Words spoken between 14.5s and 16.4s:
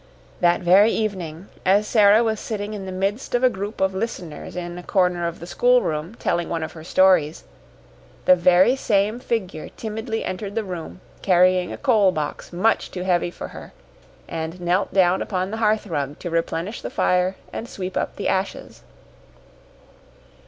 knelt down upon the hearth rug to